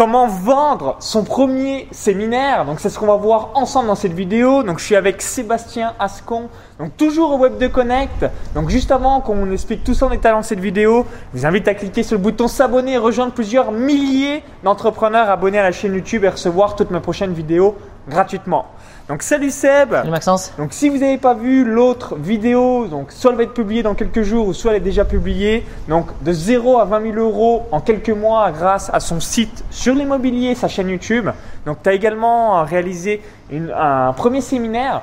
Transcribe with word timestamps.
comment 0.00 0.28
vendre 0.28 0.96
son 0.98 1.24
premier 1.24 1.86
séminaire. 1.90 2.64
Donc 2.64 2.80
c'est 2.80 2.88
ce 2.88 2.98
qu'on 2.98 3.08
va 3.08 3.16
voir 3.16 3.50
ensemble 3.52 3.88
dans 3.88 3.94
cette 3.94 4.14
vidéo. 4.14 4.62
Donc 4.62 4.78
je 4.78 4.84
suis 4.86 4.96
avec 4.96 5.20
Sébastien 5.20 5.92
Ascon, 5.98 6.48
donc 6.78 6.96
toujours 6.96 7.32
au 7.32 7.36
Web 7.36 7.58
de 7.58 7.66
Connect. 7.66 8.24
Donc 8.54 8.70
juste 8.70 8.90
avant 8.92 9.20
qu'on 9.20 9.52
explique 9.52 9.84
tout 9.84 9.92
ça 9.92 10.06
en 10.06 10.08
détail 10.08 10.32
dans 10.32 10.40
cette 10.40 10.58
vidéo, 10.58 11.04
je 11.34 11.40
vous 11.40 11.44
invite 11.44 11.68
à 11.68 11.74
cliquer 11.74 12.02
sur 12.02 12.16
le 12.16 12.22
bouton 12.22 12.48
s'abonner 12.48 12.94
et 12.94 12.96
rejoindre 12.96 13.32
plusieurs 13.32 13.72
milliers 13.72 14.42
d'entrepreneurs 14.64 15.28
abonnés 15.28 15.58
à 15.58 15.64
la 15.64 15.72
chaîne 15.72 15.92
YouTube 15.92 16.24
et 16.24 16.30
recevoir 16.30 16.76
toutes 16.76 16.90
mes 16.92 17.00
prochaines 17.00 17.34
vidéos 17.34 17.76
gratuitement. 18.08 18.66
Donc 19.08 19.22
salut 19.22 19.50
Seb. 19.50 19.90
Salut 19.90 20.10
Maxence. 20.10 20.52
Donc 20.56 20.72
si 20.72 20.88
vous 20.88 20.98
n'avez 20.98 21.18
pas 21.18 21.34
vu 21.34 21.64
l'autre 21.64 22.16
vidéo, 22.16 22.86
donc 22.86 23.10
soit 23.10 23.32
elle 23.32 23.36
va 23.36 23.42
être 23.42 23.54
publiée 23.54 23.82
dans 23.82 23.94
quelques 23.94 24.22
jours 24.22 24.46
ou 24.46 24.54
soit 24.54 24.70
elle 24.70 24.76
est 24.78 24.80
déjà 24.80 25.04
publiée. 25.04 25.66
Donc 25.88 26.06
de 26.22 26.32
0 26.32 26.78
à 26.78 26.84
20 26.84 27.12
000 27.14 27.16
euros 27.16 27.66
en 27.72 27.80
quelques 27.80 28.10
mois 28.10 28.50
grâce 28.52 28.90
à 28.92 29.00
son 29.00 29.18
site 29.18 29.64
sur 29.70 29.94
l'immobilier, 29.94 30.54
sa 30.54 30.68
chaîne 30.68 30.90
YouTube. 30.90 31.28
Donc 31.66 31.82
tu 31.82 31.88
as 31.88 31.92
également 31.92 32.64
réalisé 32.64 33.20
un 33.52 34.12
premier 34.12 34.40
séminaire 34.40 35.02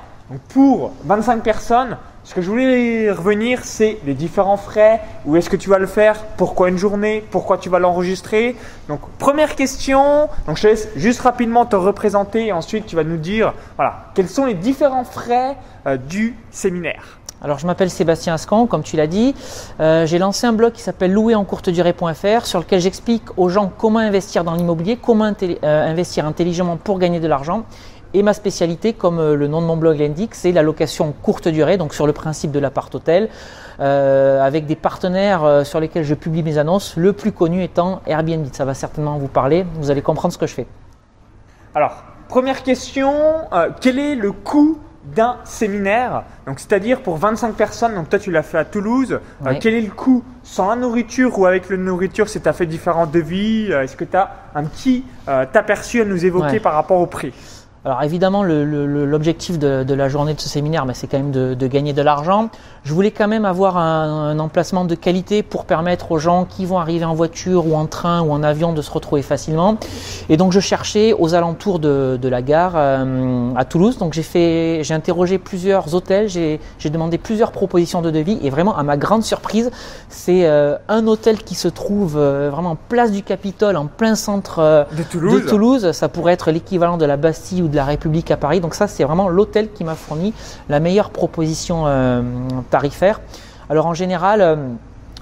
pour 0.49 0.93
25 1.03 1.43
personnes 1.43 1.97
ce 2.27 2.35
que 2.35 2.41
je 2.41 2.49
voulais 2.49 3.09
revenir, 3.09 3.61
c'est 3.63 3.99
les 4.05 4.13
différents 4.13 4.57
frais. 4.57 4.99
Où 5.25 5.37
est-ce 5.37 5.49
que 5.49 5.55
tu 5.55 5.69
vas 5.69 5.79
le 5.79 5.87
faire? 5.87 6.25
Pourquoi 6.35 6.67
une 6.67 6.77
journée? 6.77 7.23
Pourquoi 7.31 7.57
tu 7.57 7.69
vas 7.69 7.79
l'enregistrer? 7.79 8.57
Donc, 8.89 8.99
première 9.17 9.55
question. 9.55 10.27
Donc, 10.45 10.57
je 10.57 10.63
te 10.63 10.67
laisse 10.67 10.89
juste 10.97 11.21
rapidement 11.21 11.65
te 11.65 11.77
représenter 11.77 12.47
et 12.47 12.51
ensuite 12.51 12.85
tu 12.85 12.97
vas 12.97 13.05
nous 13.05 13.15
dire 13.15 13.53
voilà, 13.77 14.11
quels 14.13 14.27
sont 14.27 14.43
les 14.43 14.55
différents 14.55 15.05
frais 15.05 15.55
euh, 15.85 15.95
du 15.95 16.35
séminaire. 16.51 17.17
Alors, 17.41 17.59
je 17.59 17.67
m'appelle 17.67 17.89
Sébastien 17.89 18.33
Ascan, 18.33 18.65
comme 18.65 18.83
tu 18.83 18.97
l'as 18.97 19.07
dit. 19.07 19.33
Euh, 19.79 20.05
j'ai 20.05 20.17
lancé 20.17 20.47
un 20.47 20.53
blog 20.53 20.73
qui 20.73 20.81
s'appelle 20.81 21.13
louerencourtedurée.fr 21.13 22.45
sur 22.45 22.59
lequel 22.59 22.81
j'explique 22.81 23.23
aux 23.37 23.47
gens 23.47 23.71
comment 23.77 23.99
investir 23.99 24.43
dans 24.43 24.55
l'immobilier, 24.55 24.97
comment 25.01 25.31
euh, 25.41 25.91
investir 25.91 26.25
intelligemment 26.25 26.75
pour 26.75 26.99
gagner 26.99 27.21
de 27.21 27.27
l'argent 27.27 27.63
et 28.17 28.23
ma 28.23 28.33
spécialité, 28.33 28.93
comme 28.93 29.19
euh, 29.19 29.35
le 29.35 29.47
nom 29.47 29.61
de 29.61 29.67
mon 29.67 29.77
blog 29.77 29.99
l'indique, 29.99 30.33
c'est 30.33 30.51
la 30.51 30.63
location 30.63 31.13
courte 31.21 31.47
durée, 31.47 31.77
donc 31.77 31.93
sur 31.93 32.07
le 32.07 32.13
principe 32.13 32.51
de 32.51 32.57
l'appart-hôtel, 32.57 33.29
euh, 33.79 34.41
avec 34.41 34.65
des 34.65 34.75
partenaires 34.75 35.43
euh, 35.43 35.63
sur 35.63 35.79
lesquels 35.79 36.03
je 36.03 36.15
publie 36.15 36.41
mes 36.41 36.57
annonces, 36.57 36.97
le 36.97 37.13
plus 37.13 37.31
connu 37.31 37.61
étant 37.61 38.01
Airbnb. 38.07 38.47
Ça 38.53 38.65
va 38.65 38.73
certainement 38.73 39.19
vous 39.19 39.27
parler, 39.27 39.67
vous 39.75 39.91
allez 39.91 40.01
comprendre 40.01 40.33
ce 40.33 40.39
que 40.39 40.47
je 40.47 40.55
fais. 40.55 40.65
Alors, 41.75 42.03
première 42.27 42.63
question, 42.63 43.13
quel 43.81 43.99
est 43.99 44.15
le 44.15 44.31
coût 44.31 44.79
d'un 45.15 45.37
séminaire? 45.43 46.23
Donc, 46.47 46.59
c'est-à-dire 46.59 47.01
pour 47.01 47.17
25 47.17 47.53
personnes, 47.53 47.93
donc 47.93 48.09
toi 48.09 48.17
tu 48.17 48.31
l'as 48.31 48.41
fait 48.41 48.57
à 48.57 48.65
Toulouse, 48.65 49.19
quel 49.61 49.75
est 49.75 49.81
le 49.81 49.91
coût? 49.91 50.23
Sans 50.41 50.69
la 50.69 50.75
nourriture 50.75 51.37
ou 51.37 51.45
avec 51.45 51.69
la 51.69 51.77
nourriture 51.77 52.29
si 52.29 52.41
tu 52.41 52.49
as 52.49 52.53
fait 52.53 52.65
différents 52.65 53.05
devis 53.05 53.71
Est-ce 53.71 53.95
que 53.95 54.05
tu 54.05 54.17
as 54.17 54.31
un 54.55 54.63
petit 54.63 55.03
aperçu 55.27 56.01
à 56.01 56.05
nous 56.05 56.25
évoquer 56.25 56.59
par 56.59 56.73
rapport 56.73 56.99
au 56.99 57.05
prix? 57.05 57.31
Alors 57.87 58.03
évidemment, 58.03 58.43
l'objectif 58.43 59.57
de, 59.57 59.93
la 59.93 60.09
journée 60.09 60.33
de 60.33 60.41
ce 60.41 60.49
séminaire, 60.49 60.85
ben, 60.85 60.93
c'est 60.93 61.07
quand 61.07 61.19
même 61.19 61.31
de, 61.31 61.67
gagner 61.67 61.93
de 61.93 62.01
l'argent. 62.01 62.49
Je 62.83 62.93
voulais 62.93 63.11
quand 63.11 63.29
même 63.29 63.45
avoir 63.45 63.77
un, 63.77 64.37
emplacement 64.39 64.83
de 64.83 64.93
qualité 64.93 65.41
pour 65.41 65.63
permettre 65.63 66.11
aux 66.11 66.19
gens 66.19 66.43
qui 66.43 66.65
vont 66.65 66.79
arriver 66.79 67.05
en 67.05 67.13
voiture 67.13 67.65
ou 67.65 67.75
en 67.75 67.85
train 67.85 68.21
ou 68.23 68.31
en 68.33 68.43
avion 68.43 68.73
de 68.73 68.81
se 68.81 68.91
retrouver 68.91 69.21
facilement. 69.21 69.77
Et 70.27 70.35
donc 70.35 70.51
je 70.51 70.59
cherchais 70.59 71.13
aux 71.13 71.33
alentours 71.33 71.79
de, 71.79 72.19
la 72.27 72.41
gare 72.41 72.73
euh, 72.75 73.53
à 73.55 73.63
Toulouse. 73.63 73.97
Donc 73.97 74.11
j'ai 74.11 74.23
fait, 74.23 74.81
j'ai 74.83 74.93
interrogé 74.93 75.37
plusieurs 75.37 75.95
hôtels, 75.95 76.27
j'ai 76.27 76.59
demandé 76.89 77.17
plusieurs 77.17 77.53
propositions 77.53 78.01
de 78.01 78.11
devis 78.11 78.37
et 78.41 78.49
vraiment 78.49 78.75
à 78.75 78.83
ma 78.83 78.97
grande 78.97 79.23
surprise, 79.23 79.71
c'est 80.09 80.45
euh, 80.45 80.75
un 80.89 81.07
hôtel 81.07 81.37
qui 81.37 81.55
se 81.55 81.69
trouve 81.69 82.17
euh, 82.17 82.49
vraiment 82.51 82.71
en 82.71 82.77
place 82.89 83.13
du 83.13 83.23
Capitole, 83.23 83.77
en 83.77 83.85
plein 83.85 84.15
centre 84.15 84.87
de 84.91 85.03
Toulouse. 85.03 85.41
de 85.41 85.49
Toulouse. 85.49 85.91
Ça 85.93 86.09
pourrait 86.09 86.33
être 86.33 86.51
l'équivalent 86.51 86.97
de 86.97 87.05
la 87.05 87.15
Bastille 87.15 87.61
ou 87.61 87.69
de 87.69 87.76
la 87.77 87.85
République 87.85 88.29
à 88.31 88.37
Paris. 88.37 88.59
Donc 88.59 88.75
ça, 88.75 88.87
c'est 88.87 89.03
vraiment 89.03 89.29
l'hôtel 89.29 89.71
qui 89.71 89.83
m'a 89.85 89.95
fourni 89.95 90.33
la 90.67 90.79
meilleure 90.79 91.11
proposition 91.11 91.83
euh, 91.85 92.21
tarifaire. 92.69 93.21
Alors 93.69 93.85
en 93.85 93.93
général, 93.93 94.41
euh, 94.41 94.55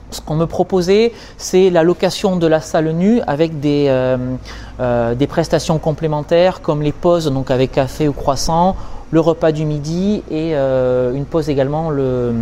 ce 0.09 0.21
qu'on 0.21 0.35
me 0.35 0.45
proposait, 0.45 1.13
c'est 1.38 1.69
la 1.69 1.83
location 1.83 2.38
de 2.38 2.47
la 2.47 2.61
salle 2.61 2.91
nue 2.91 3.21
avec 3.27 3.59
des, 3.59 3.88
euh, 3.89 5.16
des 5.16 5.27
prestations 5.27 5.77
complémentaires 5.77 6.61
comme 6.61 6.81
les 6.81 6.91
pauses 6.91 7.31
donc 7.31 7.51
avec 7.51 7.73
café 7.73 8.07
ou 8.07 8.13
croissant, 8.13 8.75
le 9.11 9.19
repas 9.19 9.51
du 9.51 9.66
midi 9.66 10.23
et 10.31 10.55
une 10.55 11.25
pause 11.25 11.49
également 11.49 11.89
le 11.89 12.33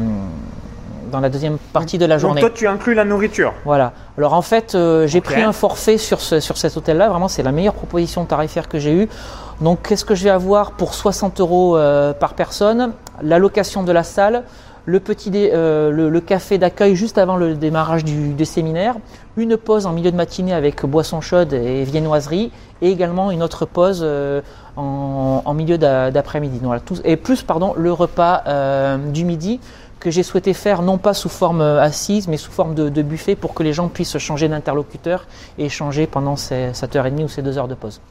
dans 1.12 1.20
la 1.20 1.30
deuxième 1.30 1.58
partie 1.74 2.00
de 2.00 2.06
la 2.08 2.18
journée. 2.18 2.42
Donc 2.42 2.50
toi, 2.50 2.58
tu 2.60 2.68
inclus 2.68 2.96
la 2.96 3.06
nourriture. 3.06 3.54
Voilà. 3.66 3.94
Alors 4.18 4.34
en 4.34 4.42
fait, 4.42 4.76
j'ai 5.06 5.22
pris 5.22 5.44
un 5.44 5.54
forfait 5.54 6.00
sur, 6.00 6.20
ce, 6.22 6.40
sur 6.40 6.58
cet 6.58 6.76
hôtel-là. 6.76 7.08
Vraiment, 7.10 7.28
c'est 7.28 7.44
la 7.44 7.52
meilleure 7.52 7.76
proposition 7.76 8.26
tarifaire 8.26 8.68
que 8.68 8.80
j'ai 8.80 8.94
eue. 8.94 9.10
Donc 9.62 9.88
qu'est-ce 9.88 10.06
que 10.06 10.16
je 10.16 10.24
vais 10.24 10.30
avoir 10.30 10.72
pour 10.72 10.94
60 10.94 11.40
euros 11.40 11.78
euh, 11.78 12.14
par 12.14 12.34
personne? 12.34 12.94
La 13.22 13.40
location 13.40 13.84
de 13.84 13.92
la 13.92 14.04
salle, 14.04 14.44
le, 14.86 15.00
petit 15.00 15.32
euh, 15.36 15.92
le, 15.92 16.22
café 16.22 16.58
d'accueil 16.58 16.96
juste 16.96 17.18
avant 17.18 17.38
le 17.38 17.56
démarrage 17.56 18.04
du, 18.04 18.46
séminaire, 18.46 18.96
une 19.38 19.58
pause 19.58 19.86
en 19.86 19.94
milieu 19.94 20.12
de 20.12 20.18
matinée 20.18 20.54
avec 20.54 20.86
boisson 20.86 21.22
chaude 21.22 21.54
et 21.54 21.84
viennoiserie, 21.84 22.52
et 22.82 22.90
également 22.90 23.32
une 23.32 23.44
autre 23.44 23.66
pause 23.66 24.02
euh, 24.04 24.42
en, 24.76 25.54
milieu 25.54 25.78
d'après-midi. 25.78 26.60
et 27.04 27.16
plus 27.16 27.44
pardon, 27.44 27.74
le 27.78 27.94
repas 27.94 28.44
du 29.12 29.24
midi 29.24 29.60
que 30.00 30.12
j'ai 30.12 30.24
souhaité 30.24 30.54
faire 30.54 30.82
non 30.82 30.98
pas 30.98 31.14
sous 31.14 31.30
forme 31.30 31.62
assise, 31.62 32.28
mais 32.28 32.36
sous 32.36 32.52
forme 32.52 32.76
de, 32.76 33.02
buffet 33.02 33.36
pour 33.36 33.54
que 33.54 33.64
les 33.64 33.72
gens 33.72 33.88
puissent 33.88 34.18
changer 34.18 34.50
d'interlocuteur 34.50 35.28
et 35.58 35.66
échanger 35.66 36.08
pendant 36.08 36.36
ces 36.36 36.72
7h30 36.72 37.24
ou 37.24 37.28
ces 37.30 37.42
2 37.42 37.58
heures 37.58 37.70
de 37.70 37.76
pause. 37.76 38.02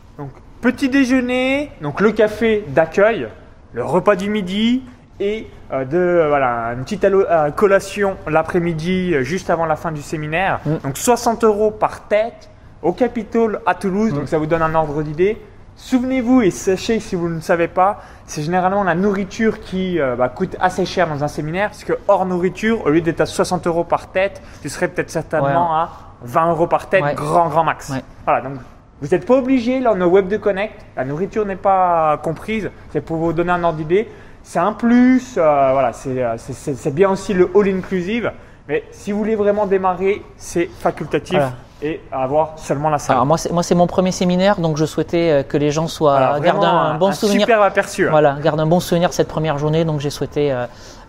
Petit 0.63 0.89
déjeuner, 0.89 1.73
donc 1.81 2.01
le 2.01 2.13
café 2.13 2.65
d'accueil, 2.69 3.27
le 3.73 3.85
repas 3.85 4.15
du 4.15 4.31
midi 4.31 4.85
et 5.19 5.49
euh, 5.73 5.85
de, 5.85 6.29
voilà, 6.29 6.75
une 6.75 6.85
petite 6.85 7.05
euh, 7.05 7.51
collation 7.51 8.17
l'après-midi 8.29 9.13
euh, 9.13 9.23
juste 9.25 9.51
avant 9.51 9.67
la 9.67 9.75
fin 9.75 9.91
du 9.91 10.03
séminaire. 10.03 10.61
Mm. 10.65 10.77
Donc 10.85 10.99
60 10.99 11.43
euros 11.43 11.73
par 11.73 12.07
tête 12.07 12.49
au 12.81 12.93
Capitole 12.93 13.61
à 13.67 13.75
Toulouse, 13.75 14.15
donc 14.15 14.23
mm. 14.23 14.27
ça 14.29 14.39
vous 14.39 14.47
donne 14.47 14.63
un 14.63 14.73
ordre 14.77 15.03
d'idée. 15.03 15.37
Souvenez-vous 15.75 16.43
et 16.43 16.53
sachez 16.53 17.01
si 17.01 17.17
vous 17.17 17.29
ne 17.29 17.41
savez 17.41 17.67
pas, 17.67 18.01
c'est 18.27 18.43
généralement 18.43 18.85
la 18.85 18.95
nourriture 18.95 19.59
qui 19.59 19.99
bah, 19.99 20.29
coûte 20.29 20.55
assez 20.61 20.85
cher 20.85 21.09
dans 21.09 21.25
un 21.25 21.29
séminaire, 21.29 21.71
parce 21.71 21.83
que 21.83 21.95
hors 22.07 22.25
nourriture, 22.25 22.87
au 22.87 22.91
lieu 22.91 23.01
d'être 23.01 23.23
à 23.23 23.27
60 23.27 23.67
euros 23.67 23.83
par 23.83 24.13
tête, 24.13 24.43
tu 24.61 24.69
serais 24.69 24.87
peut-être 24.87 25.11
certainement 25.11 25.75
à 25.75 25.91
20 26.23 26.51
euros 26.51 26.67
par 26.69 26.89
tête, 26.89 27.03
grand 27.17 27.49
grand 27.49 27.65
max. 27.65 27.91
Voilà, 28.25 28.43
donc 28.43 28.59
vous 29.03 29.09
n'êtes 29.09 29.27
pas 29.27 29.37
obligé, 29.37 29.81
là 29.81 29.93
on 29.97 30.01
a 30.01 30.07
Web 30.07 30.29
de 30.29 30.37
Connect, 30.37 30.75
la 30.97 31.05
nourriture 31.05 31.45
n'est 31.45 31.57
pas 31.57 32.19
comprise, 32.23 32.71
c'est 32.93 33.01
pour 33.01 33.17
vous 33.17 33.33
donner 33.33 33.51
un 33.51 33.65
ordre 33.65 33.79
d'idée. 33.79 34.09
C'est 34.45 34.61
un 34.61 34.73
plus, 34.73 35.35
euh, 35.37 35.71
voilà, 35.73 35.91
euh, 36.07 36.37
c'est 36.37 36.95
bien 36.95 37.11
aussi 37.11 37.35
le 37.35 37.51
all 37.55 37.69
inclusive, 37.69 38.31
mais 38.69 38.85
si 38.93 39.11
vous 39.11 39.19
voulez 39.19 39.35
vraiment 39.35 39.67
démarrer, 39.67 40.23
c'est 40.37 40.67
facultatif. 40.67 41.41
Et 41.85 42.01
avoir 42.13 42.61
seulement 42.61 42.91
la 42.91 42.99
salle. 42.99 43.17
Alors 43.17 43.27
moi, 43.27 43.37
c'est 43.37 43.75
mon 43.75 43.89
premier 43.89 44.13
séminaire, 44.13 44.61
donc 44.61 44.77
je 44.77 44.85
souhaitais 44.85 45.31
euh, 45.33 45.43
que 45.43 45.57
les 45.57 45.73
gens 45.73 45.89
soient 45.89 46.39
gardent 46.39 46.63
un, 46.63 46.95
bon 46.95 47.11
souvenir. 47.11 47.41
Super 47.41 47.61
aperçu. 47.61 48.07
Hein. 48.07 48.11
Voilà, 48.13 48.37
gardent 48.41 48.61
un 48.61 48.67
bon 48.67 48.79
souvenir 48.79 49.13
cette 49.13 49.27
première 49.27 49.59
journée, 49.59 49.85
donc 49.85 49.99
j'ai 49.99 50.11
souhaité 50.11 50.55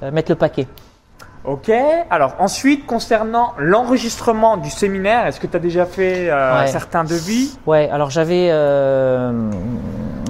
mettre 0.01 0.31
le 0.31 0.35
paquet. 0.35 0.65
Ok, 1.45 1.69
alors 2.09 2.35
ensuite 2.39 2.85
concernant 2.85 3.53
l'enregistrement 3.57 4.55
du 4.55 4.69
séminaire, 4.69 5.27
est-ce 5.27 5.41
que 5.41 5.47
tu 5.47 5.57
as 5.57 5.59
déjà 5.59 5.85
fait 5.85 6.29
euh, 6.29 6.65
certains 6.67 7.03
devis? 7.03 7.57
Ouais, 7.65 7.89
alors 7.89 8.09
j'avais, 8.09 8.47
euh, 8.49 9.51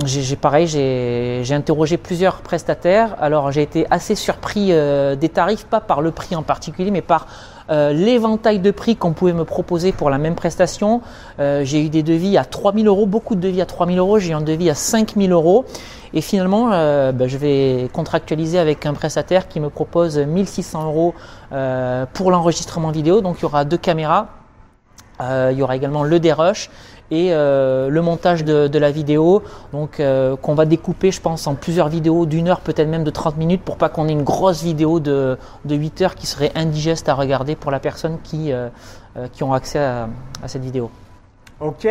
j'ai 0.05 0.35
pareil, 0.35 0.65
j'ai 0.65 1.53
interrogé 1.53 1.97
plusieurs 1.97 2.41
prestataires. 2.41 3.15
Alors 3.21 3.51
j'ai 3.51 3.61
été 3.61 3.85
assez 3.91 4.15
surpris 4.15 4.69
euh, 4.71 5.15
des 5.15 5.29
tarifs, 5.29 5.65
pas 5.65 5.81
par 5.81 6.01
le 6.01 6.09
prix 6.09 6.35
en 6.35 6.41
particulier, 6.41 6.89
mais 6.89 7.03
par 7.03 7.27
euh, 7.69 7.93
l'éventail 7.93 8.59
de 8.59 8.71
prix 8.71 8.95
qu'on 8.95 9.13
pouvait 9.13 9.33
me 9.33 9.45
proposer 9.45 9.91
pour 9.91 10.09
la 10.09 10.17
même 10.17 10.35
prestation. 10.35 11.01
Euh, 11.39 11.63
j'ai 11.63 11.83
eu 11.85 11.89
des 11.89 12.03
devis 12.03 12.37
à 12.37 12.45
3000 12.45 12.87
euros, 12.87 13.05
beaucoup 13.05 13.35
de 13.35 13.41
devis 13.41 13.61
à 13.61 13.65
3000 13.65 13.99
euros, 13.99 14.19
j'ai 14.19 14.31
eu 14.31 14.33
un 14.33 14.41
devis 14.41 14.69
à 14.69 14.75
5000 14.75 15.31
euros. 15.31 15.65
Et 16.13 16.21
finalement, 16.21 16.71
euh, 16.71 17.11
ben, 17.11 17.27
je 17.27 17.37
vais 17.37 17.89
contractualiser 17.91 18.59
avec 18.59 18.85
un 18.85 18.93
prestataire 18.93 19.47
qui 19.47 19.59
me 19.59 19.69
propose 19.69 20.17
1600 20.17 20.85
euros 20.85 21.13
pour 22.13 22.31
l'enregistrement 22.31 22.91
vidéo. 22.91 23.21
Donc 23.21 23.37
il 23.39 23.43
y 23.43 23.45
aura 23.45 23.65
deux 23.65 23.77
caméras, 23.77 24.27
il 25.21 25.55
y 25.55 25.61
aura 25.61 25.75
également 25.75 26.03
le 26.03 26.19
dérush 26.19 26.69
et 27.11 27.29
euh, 27.31 27.89
le 27.89 28.01
montage 28.01 28.43
de, 28.43 28.77
la 28.77 28.91
vidéo, 28.91 29.43
donc 29.71 29.99
euh, 29.99 30.35
qu'on 30.35 30.55
va 30.55 30.65
découper, 30.65 31.11
je 31.11 31.21
pense, 31.21 31.47
en 31.47 31.55
plusieurs 31.55 31.89
vidéos 31.89 32.25
d'une 32.25 32.47
heure, 32.47 32.61
peut-être 32.61 32.87
même 32.87 33.03
de 33.03 33.11
30 33.11 33.37
minutes, 33.37 33.61
pour 33.61 33.77
pas 33.77 33.89
qu'on 33.89 34.07
ait 34.07 34.13
une 34.13 34.23
grosse 34.23 34.63
vidéo 34.63 34.99
de, 34.99 35.37
de 35.65 35.75
8 35.75 36.01
heures 36.01 36.15
qui 36.15 36.27
serait 36.27 36.51
indigeste 36.55 37.09
à 37.09 37.13
regarder 37.13 37.55
pour 37.55 37.71
la 37.71 37.79
personne 37.79 38.17
qui, 38.23 38.51
euh, 38.51 38.69
qui 39.31 39.43
ont 39.43 39.53
accès 39.53 39.79
à, 39.79 40.09
à 40.41 40.47
cette 40.47 40.63
vidéo. 40.63 40.89
Ok, 41.59 41.87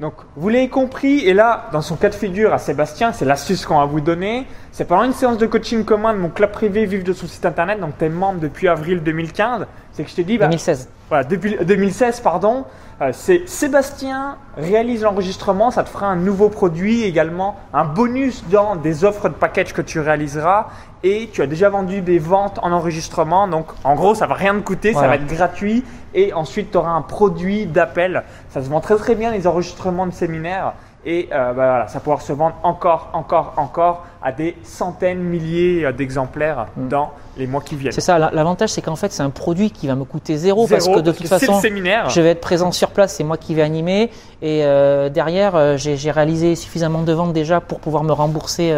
donc, 0.00 0.14
vous 0.34 0.48
l'avez 0.48 0.68
compris, 0.68 1.20
et 1.20 1.34
là, 1.34 1.68
dans 1.72 1.80
son 1.80 1.94
cas 1.94 2.08
de 2.08 2.14
figure 2.14 2.52
à 2.52 2.58
Sébastien, 2.58 3.12
c'est 3.12 3.24
l'astuce 3.24 3.64
qu'on 3.64 3.78
va 3.78 3.84
vous 3.84 4.00
donner. 4.00 4.44
C'est 4.72 4.86
pendant 4.86 5.04
une 5.04 5.12
séance 5.12 5.38
de 5.38 5.46
coaching 5.46 5.84
commun 5.84 6.14
de 6.14 6.18
mon 6.18 6.30
club 6.30 6.50
privé 6.50 6.84
Vive 6.84 7.04
de 7.04 7.12
son 7.12 7.28
site 7.28 7.46
internet, 7.46 7.78
donc 7.78 7.96
tu 7.96 8.04
es 8.04 8.08
membre 8.08 8.40
depuis 8.40 8.66
avril 8.66 9.04
2015, 9.04 9.66
c'est 9.92 10.02
que 10.02 10.10
je 10.10 10.16
te 10.16 10.22
dis, 10.22 10.36
bah, 10.36 10.46
2016. 10.46 10.88
Voilà, 11.10 11.24
depuis 11.24 11.56
2016, 11.62 12.20
pardon, 12.20 12.64
euh, 13.02 13.10
c'est 13.12 13.46
Sébastien 13.46 14.38
réalise 14.56 15.02
l'enregistrement, 15.02 15.70
ça 15.70 15.84
te 15.84 15.90
fera 15.90 16.06
un 16.06 16.16
nouveau 16.16 16.48
produit, 16.48 17.02
également 17.02 17.56
un 17.74 17.84
bonus 17.84 18.44
dans 18.48 18.74
des 18.76 19.04
offres 19.04 19.28
de 19.28 19.34
package 19.34 19.74
que 19.74 19.82
tu 19.82 20.00
réaliseras 20.00 20.68
et 21.02 21.28
tu 21.30 21.42
as 21.42 21.46
déjà 21.46 21.68
vendu 21.68 22.00
des 22.00 22.18
ventes 22.18 22.58
en 22.62 22.72
enregistrement. 22.72 23.48
Donc 23.48 23.66
en 23.84 23.94
gros, 23.94 24.14
ça 24.14 24.26
va 24.26 24.34
rien 24.34 24.54
te 24.54 24.60
coûter, 24.60 24.94
ça 24.94 25.06
va 25.06 25.16
être 25.16 25.26
gratuit 25.26 25.84
et 26.14 26.32
ensuite 26.32 26.70
tu 26.70 26.78
auras 26.78 26.92
un 26.92 27.02
produit 27.02 27.66
d'appel. 27.66 28.22
Ça 28.48 28.62
se 28.62 28.70
vend 28.70 28.80
très 28.80 28.96
très 28.96 29.14
bien 29.14 29.30
les 29.30 29.46
enregistrements 29.46 30.06
de 30.06 30.12
séminaires 30.12 30.72
et 31.06 31.28
euh, 31.32 31.48
bah, 31.48 31.52
voilà, 31.54 31.88
ça 31.88 32.00
pouvoir 32.00 32.22
se 32.22 32.32
vendre 32.32 32.56
encore, 32.62 33.10
encore, 33.12 33.54
encore 33.56 34.06
à 34.22 34.32
des 34.32 34.56
centaines, 34.62 35.18
milliers 35.20 35.84
euh, 35.84 35.92
d'exemplaires 35.92 36.66
Mm. 36.76 36.88
dans 36.88 37.10
les 37.36 37.46
mois 37.46 37.60
qui 37.60 37.76
viennent. 37.76 37.92
C'est 37.92 38.00
ça, 38.00 38.18
la- 38.18 38.30
l'avantage 38.30 38.70
c'est 38.70 38.80
qu'en 38.82 38.96
fait 38.96 39.12
c'est 39.12 39.22
un 39.22 39.30
produit 39.30 39.70
qui 39.70 39.86
va 39.86 39.94
me 39.96 40.04
coûter 40.04 40.36
zéro, 40.36 40.66
parce 40.66 40.86
que 40.88 41.00
de 41.00 41.12
toute 41.12 41.26
façon 41.28 41.60
séminaire. 41.60 42.08
je 42.08 42.20
vais 42.20 42.30
être 42.30 42.40
présent 42.40 42.72
sur 42.72 42.90
place, 42.90 43.14
c'est 43.14 43.24
moi 43.24 43.36
qui 43.36 43.54
vais 43.54 43.62
animer 43.62 44.10
et 44.40 44.64
euh, 44.64 45.08
derrière 45.08 45.54
euh, 45.56 45.76
j'ai 45.76 46.10
réalisé 46.10 46.54
suffisamment 46.54 47.02
de 47.02 47.12
ventes 47.12 47.32
déjà 47.32 47.60
pour 47.60 47.80
pouvoir 47.80 48.04
me 48.04 48.12
rembourser 48.12 48.70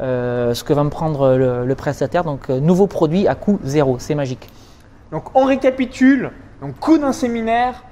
euh, 0.00 0.54
ce 0.54 0.62
que 0.64 0.72
va 0.72 0.84
me 0.84 0.90
prendre 0.90 1.36
le, 1.36 1.66
le 1.66 1.74
prestataire. 1.74 2.24
Donc 2.24 2.48
nouveau 2.48 2.86
produit 2.86 3.26
à 3.28 3.34
coût 3.34 3.58
zéro, 3.64 3.96
c'est 3.98 4.14
magique. 4.14 4.48
Donc 5.12 5.24
on 5.34 5.44
récapitule. 5.44 6.30
Donc 6.62 6.78
coût 6.78 6.98
d'un 6.98 7.12
séminaire, 7.12 7.82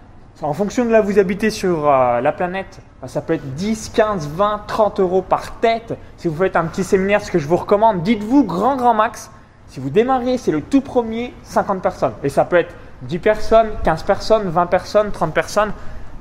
en 0.42 0.52
fonction 0.52 0.84
de 0.84 0.90
là 0.90 1.00
où 1.00 1.04
vous 1.04 1.18
habitez 1.18 1.48
sur 1.50 1.88
euh, 1.88 2.20
la 2.20 2.32
planète, 2.32 2.80
bah, 3.00 3.08
ça 3.08 3.22
peut 3.22 3.32
être 3.32 3.54
10, 3.54 3.90
15, 3.94 4.28
20, 4.28 4.62
30 4.66 5.00
euros 5.00 5.22
par 5.22 5.52
tête. 5.60 5.94
Si 6.18 6.28
vous 6.28 6.36
faites 6.36 6.56
un 6.56 6.64
petit 6.64 6.84
séminaire, 6.84 7.22
ce 7.22 7.30
que 7.30 7.38
je 7.38 7.46
vous 7.46 7.56
recommande, 7.56 8.02
dites-vous 8.02 8.44
grand 8.44 8.76
grand 8.76 8.92
max. 8.94 9.30
Si 9.68 9.80
vous 9.80 9.90
démarrez, 9.90 10.36
c'est 10.38 10.52
le 10.52 10.60
tout 10.60 10.82
premier, 10.82 11.32
50 11.42 11.80
personnes. 11.80 12.12
Et 12.22 12.28
ça 12.28 12.44
peut 12.44 12.56
être 12.56 12.74
10 13.02 13.18
personnes, 13.18 13.68
15 13.82 14.02
personnes, 14.02 14.48
20 14.48 14.66
personnes, 14.66 15.10
30 15.10 15.32
personnes. 15.32 15.72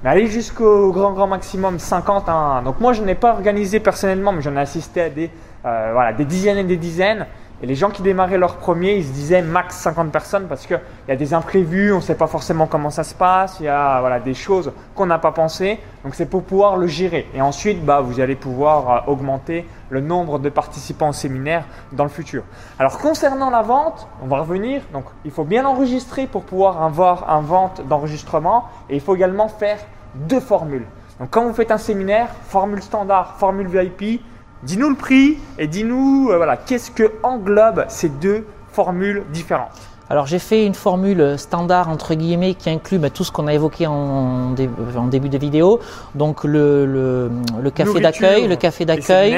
Mais 0.04 0.10
allez 0.10 0.28
jusqu'au 0.28 0.92
grand 0.92 1.12
grand 1.12 1.28
maximum 1.28 1.78
50. 1.80 2.30
hein. 2.30 2.62
Donc 2.64 2.80
moi 2.80 2.94
je 2.94 3.02
n'ai 3.02 3.16
pas 3.16 3.34
organisé 3.34 3.80
personnellement, 3.80 4.32
mais 4.32 4.42
j'en 4.42 4.56
ai 4.56 4.62
assisté 4.62 5.02
à 5.02 5.10
des, 5.10 5.30
euh, 5.66 6.12
dizaines 6.20 6.58
et 6.58 6.64
des 6.64 6.78
dizaines. 6.78 7.26
Et 7.62 7.68
les 7.68 7.76
gens 7.76 7.90
qui 7.90 8.02
démarraient 8.02 8.38
leur 8.38 8.58
premier, 8.58 8.96
ils 8.96 9.06
se 9.06 9.14
disaient 9.14 9.42
max 9.42 9.78
50 9.78 10.12
personnes 10.12 10.48
parce 10.48 10.68
qu'il 10.68 10.80
y 11.08 11.12
a 11.12 11.16
des 11.16 11.34
imprévus, 11.34 11.94
on 11.94 11.98
ne 11.98 12.02
sait 12.02 12.16
pas 12.16 12.28
forcément 12.28 12.68
comment 12.68 12.90
ça 12.90 13.06
se 13.06 13.16
passe, 13.16 13.58
il 13.62 13.66
y 13.66 13.70
a 13.70 14.02
voilà, 14.02 14.20
des 14.20 14.34
choses 14.34 14.74
qu'on 14.94 15.06
n'a 15.06 15.20
pas 15.20 15.32
pensé. 15.32 15.80
Donc 16.04 16.16
c'est 16.16 16.26
pour 16.26 16.44
pouvoir 16.44 16.76
le 16.76 16.88
gérer. 16.88 17.28
Et 17.34 17.42
ensuite, 17.42 17.84
bah, 17.84 18.02
vous 18.02 18.20
allez 18.20 18.36
pouvoir 18.36 18.90
euh, 18.90 19.12
augmenter 19.12 19.66
le 19.90 20.02
nombre 20.02 20.38
de 20.38 20.50
participants 20.50 21.10
au 21.10 21.14
séminaire 21.14 21.64
dans 21.94 22.04
le 22.04 22.10
futur. 22.10 22.44
Alors 22.78 22.98
concernant 22.98 23.50
la 23.50 23.62
vente, 23.62 24.08
on 24.22 24.28
va 24.28 24.42
revenir. 24.42 24.82
Donc 24.92 25.06
il 25.24 25.32
faut 25.32 25.46
bien 25.46 25.64
l'enregistrer 25.64 26.28
pour 26.28 26.44
pouvoir 26.44 26.84
avoir 26.84 27.30
un 27.30 27.42
vente 27.42 27.88
d'enregistrement. 27.88 28.66
Et 28.90 28.96
il 28.96 29.02
faut 29.02 29.16
également 29.16 29.48
faire 29.48 29.80
deux 30.16 30.42
formules. 30.42 30.86
Donc 31.20 31.30
quand 31.32 31.46
vous 31.46 31.54
faites 31.54 31.72
un 31.72 31.78
séminaire, 31.78 32.28
formule 32.48 32.82
standard, 32.82 33.36
formule 33.38 33.68
VIP, 33.68 34.22
dis-nous 34.66 34.90
le 34.90 34.96
prix 34.96 35.38
et 35.58 35.68
dis-nous 35.68 36.30
euh, 36.32 36.38
voilà, 36.38 36.58
qu'est-ce 36.58 36.92
que 36.92 37.12
englobe 37.24 37.86
ces 37.88 38.10
deux 38.10 38.46
formules 38.72 39.24
différentes. 39.32 39.72
Alors 40.10 40.28
j'ai 40.28 40.38
fait 40.40 40.66
une 40.66 40.76
formule 40.76 41.36
standard 41.40 41.90
entre 41.90 42.14
guillemets 42.14 42.54
qui 42.54 42.70
inclut 42.70 43.00
bah, 43.00 43.10
tout 43.10 43.24
ce 43.24 43.32
qu'on 43.32 43.48
a 43.48 43.54
évoqué 43.54 43.88
en, 43.88 44.52
dé- 44.52 44.70
en 44.96 45.08
début 45.08 45.30
de 45.30 45.38
vidéo. 45.38 45.80
Donc 46.14 46.44
le, 46.44 46.86
le, 46.86 47.32
le 47.60 47.70
café 47.72 47.90
d'accueil, 48.02 48.48
le 48.48 48.56
café 48.56 48.86
d'accueil, 48.86 49.32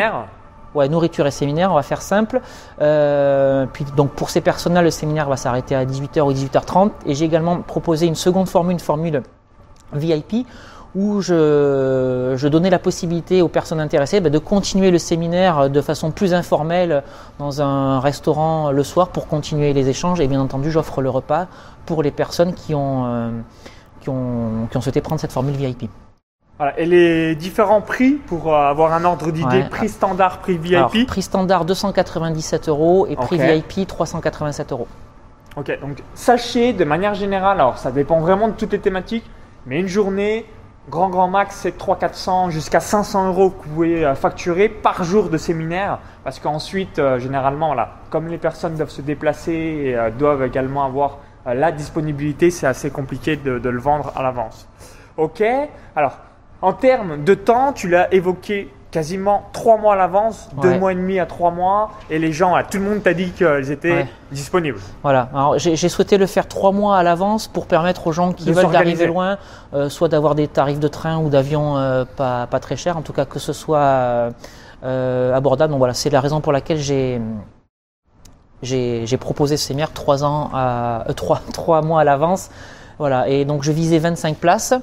ouais, 0.76 0.90
nourriture 0.90 1.26
et 1.26 1.32
séminaire, 1.32 1.72
on 1.72 1.76
va 1.76 1.84
faire 1.84 2.02
simple. 2.02 2.42
Euh, 2.82 3.66
puis 3.72 3.86
donc 3.96 4.12
pour 4.12 4.30
ces 4.30 4.42
personnes-là, 4.42 4.82
le 4.82 4.92
séminaire 4.92 5.30
va 5.30 5.38
s'arrêter 5.38 5.74
à 5.74 5.86
18h 5.86 6.22
ou 6.22 6.34
18h30. 6.34 6.92
Et 7.06 7.16
j'ai 7.16 7.24
également 7.26 7.62
proposé 7.62 8.06
une 8.06 8.16
seconde 8.16 8.50
formule, 8.50 8.74
une 8.74 8.80
formule 8.80 9.24
VIP, 9.94 10.46
où 10.98 11.22
je, 11.22 12.34
je 12.36 12.48
donnais 12.48 12.72
la 12.72 12.80
possibilité 12.80 13.44
aux 13.44 13.48
personnes 13.48 13.80
intéressées 13.80 14.20
bah, 14.20 14.32
de 14.32 14.40
continuer 14.40 14.90
le 14.90 14.98
séminaire 14.98 15.70
de 15.70 15.82
façon 15.82 16.10
plus 16.10 16.34
informelle 16.34 17.04
dans 17.38 17.62
un 17.62 18.00
restaurant 18.00 18.72
le 18.72 18.84
soir 18.84 19.10
pour 19.10 19.28
continuer 19.28 19.74
les 19.74 19.90
échanges. 19.90 20.20
Et 20.20 20.28
bien 20.28 20.42
entendu, 20.42 20.72
j'offre 20.72 21.02
le 21.02 21.12
repas 21.12 21.46
pour 21.86 22.02
les 22.02 22.10
personnes 22.10 22.54
qui 22.56 22.74
ont, 22.74 23.06
euh, 23.06 23.30
qui 24.02 24.10
ont, 24.10 24.68
qui 24.72 24.78
ont 24.78 24.82
souhaité 24.82 25.02
prendre 25.02 25.22
cette 25.22 25.32
formule 25.32 25.54
VIP. 25.56 25.88
Voilà, 26.58 26.80
Et 26.80 26.88
les 26.88 27.36
différents 27.36 27.82
prix 27.82 28.14
pour 28.14 28.52
euh, 28.52 28.58
avoir 28.68 28.92
un 28.94 29.06
ordre 29.06 29.30
d'idée, 29.32 29.46
Ouais. 29.58 29.70
prix 29.70 29.90
standard, 29.90 30.40
prix 30.40 30.58
VIP. 30.58 30.74
Alors, 30.78 30.92
prix 31.06 31.22
standard 31.22 31.66
297 31.66 32.70
euros 32.70 33.06
et 33.08 33.16
prix. 33.16 33.38
VIP 33.38 33.86
387 33.88 34.72
euros. 34.72 34.88
Ok, 35.56 35.80
donc 35.80 36.02
sachez 36.16 36.74
de 36.74 36.84
manière 36.84 37.14
générale, 37.14 37.60
alors 37.60 37.78
ça 37.78 37.92
dépend 37.92 38.20
vraiment 38.20 38.48
de 38.48 38.54
toutes 38.54 38.72
les 38.72 38.80
thématiques, 38.80 39.26
mais 39.68 39.80
une 39.80 39.88
journée, 39.88 40.46
grand 40.90 41.10
grand 41.10 41.28
max, 41.28 41.58
c'est 41.62 41.78
300-400 41.78 42.50
jusqu'à 42.50 42.80
500 42.80 43.28
euros 43.28 43.50
que 43.50 43.64
vous 43.64 43.74
pouvez 43.74 44.06
euh, 44.06 44.16
facturer 44.16 44.70
par 44.70 45.04
jour 45.04 45.30
de 45.30 45.38
séminaire, 45.38 46.00
parce 46.24 46.40
qu'ensuite, 46.40 47.00
euh, 47.00 47.20
généralement, 47.20 47.68
voilà, 47.68 47.96
comme 48.10 48.28
les 48.28 48.38
personnes 48.38 48.76
doivent 48.76 48.90
se 48.90 49.02
déplacer 49.02 49.52
et 49.52 49.96
euh, 49.96 50.10
doivent 50.12 50.44
également 50.44 50.86
avoir 50.86 51.20
la 51.46 51.72
disponibilité, 51.72 52.52
c'est 52.52 52.68
assez 52.68 52.90
compliqué 52.90 53.38
de, 53.38 53.58
de 53.58 53.70
le 53.70 53.80
vendre 53.80 54.12
à 54.18 54.22
l'avance. 54.22 54.68
Ok, 55.16 55.42
alors 55.96 56.18
en 56.62 56.74
termes 56.74 57.24
de 57.24 57.34
temps, 57.36 57.72
tu 57.72 57.88
l'as 57.88 58.14
évoqué 58.14 58.74
quasiment 58.98 59.44
trois 59.54 59.78
mois 59.78 59.94
à 59.94 59.96
l'avance, 59.96 60.50
deux 60.60 60.80
mois 60.80 60.92
et 60.92 60.96
demi 60.96 61.20
à 61.20 61.28
trois 61.28 61.52
mois, 61.52 61.92
et 62.10 62.18
les 62.18 62.34
gens, 62.34 62.56
là, 62.56 62.64
tout 62.64 62.80
le 62.80 62.84
monde 62.84 63.04
t'a 63.04 63.14
dit 63.14 63.30
qu'ils 63.30 63.70
étaient 63.70 63.92
Ouais. 63.92 64.08
disponibles. 64.32 64.80
Voilà. 65.04 65.30
Alors, 65.36 65.60
j'ai 65.60 65.88
souhaité 65.88 66.18
le 66.18 66.26
faire 66.26 66.48
trois 66.48 66.72
mois 66.72 66.98
à 66.98 67.04
l'avance 67.04 67.48
pour 67.48 67.68
permettre 67.68 68.08
aux 68.08 68.12
gens 68.12 68.34
qui 68.34 68.46
De 68.46 68.54
veulent 68.54 68.72
d'arriver 68.72 69.06
loin, 69.06 69.38
euh, 69.76 69.88
soit 69.90 70.08
d'avoir 70.08 70.34
des 70.34 70.48
tarifs 70.48 70.80
de 70.80 70.88
train 70.88 71.20
ou 71.20 71.30
d'avion 71.30 71.78
euh, 71.78 72.06
pas, 72.06 72.48
pas 72.48 72.60
très 72.60 72.76
chers, 72.76 72.98
en 72.98 73.04
tout 73.04 73.14
cas 73.14 73.26
que 73.26 73.38
ce 73.38 73.54
soit 73.54 74.32
euh, 74.84 75.36
abordable. 75.36 75.70
Donc 75.70 75.78
voilà, 75.78 75.94
c'est 75.94 76.10
la 76.10 76.20
raison 76.20 76.42
pour 76.42 76.52
laquelle 76.52 76.80
j'ai 76.80 77.22
j'ai 78.64 79.06
j'ai 79.06 79.18
proposé 79.18 79.58
ce 79.58 79.68
séminaire 79.68 79.94
trois 79.94 80.24
ans 80.24 80.50
à 80.56 81.04
euh, 81.08 81.14
trois, 81.14 81.40
trois 81.54 81.84
mois 81.84 82.02
à 82.02 82.04
l'avance. 82.04 82.50
Voilà. 82.98 83.30
Et 83.30 83.46
donc 83.46 83.62
je 83.62 83.72
visais 83.72 84.00
25 84.00 84.38
places. 84.38 84.74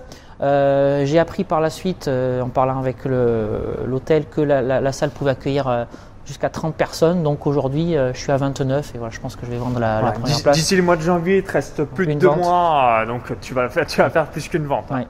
Euh, 0.40 1.04
j'ai 1.06 1.18
appris 1.18 1.44
par 1.44 1.60
la 1.60 1.70
suite, 1.70 2.08
euh, 2.08 2.40
en 2.40 2.48
parlant 2.48 2.78
avec 2.78 3.04
l'hôtel, 3.04 4.26
que 4.28 4.40
la, 4.40 4.62
la- 4.62 4.80
la 4.80 4.92
salle 4.92 5.10
pouvait 5.10 5.30
accueillir 5.30 5.68
euh, 5.68 5.84
jusqu'à 6.26 6.48
30 6.50 6.74
personnes. 6.74 7.22
Donc 7.22 7.46
aujourd'hui, 7.46 7.94
je 7.94 8.18
suis 8.18 8.32
à 8.32 8.36
29 8.36 8.94
et 8.94 8.98
voilà, 8.98 9.12
je 9.12 9.20
pense 9.20 9.36
que 9.36 9.46
je 9.46 9.50
vais 9.50 9.58
vendre 9.58 9.78
la, 9.78 10.12
première 10.12 10.42
place. 10.42 10.56
D'ici 10.56 10.76
le 10.76 10.82
mois 10.82 10.96
de 10.96 11.02
janvier, 11.02 11.38
il 11.38 11.42
te 11.44 11.52
reste 11.52 11.84
plus 11.84 12.06
de 12.06 12.14
deux 12.14 12.26
vente. 12.28 12.38
mois, 12.38 13.04
donc 13.06 13.38
tu 13.40 13.54
vas 13.54 13.68
faire, 13.68 13.86
tu 13.86 13.98
vas 14.00 14.10
faire 14.10 14.26
plus 14.26 14.48
qu'une 14.48 14.64
vente. 14.66 14.86
hein. 14.90 15.04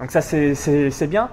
Donc 0.00 0.10
ça, 0.10 0.20
c'est 0.20 1.06
bien. 1.08 1.28